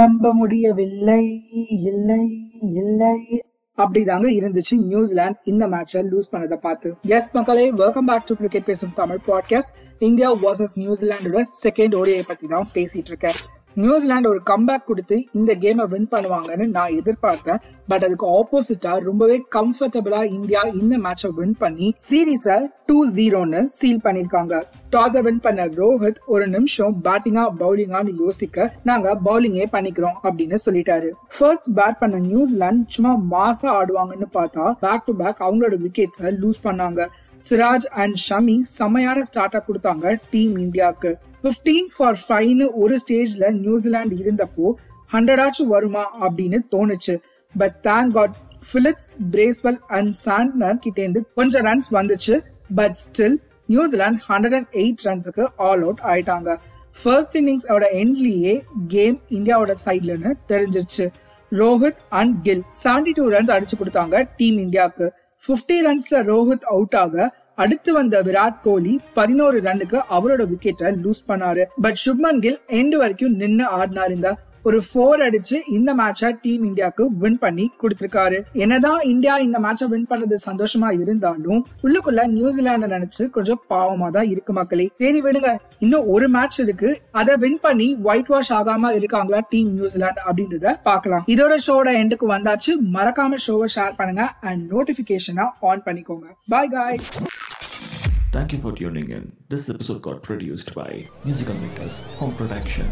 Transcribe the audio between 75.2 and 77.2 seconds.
அடிச்சு இந்த மேட்சை டீம் இந்தியாவுக்கு